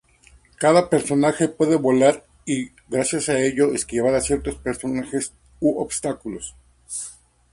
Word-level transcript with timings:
Cada 0.57 0.81
Superman 0.89 1.35
puede 1.55 1.75
volar 1.75 2.25
y, 2.43 2.71
gracias 2.87 3.29
a 3.29 3.39
ello, 3.39 3.71
esquivar 3.75 4.15
a 4.15 4.21
ciertos 4.21 4.55
personajes 4.55 5.35
u 5.59 5.79
obstáculos. 5.79 6.55